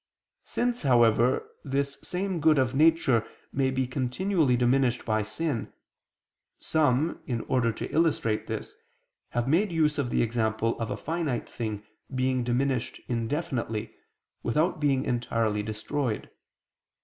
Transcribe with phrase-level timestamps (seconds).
[0.45, 5.71] Since, however, this same good of nature may be continually diminished by sin,
[6.57, 8.73] some, in order to illustrate this,
[9.29, 11.83] have made use of the example of a finite thing
[12.15, 13.93] being diminished indefinitely,
[14.41, 16.31] without being entirely destroyed.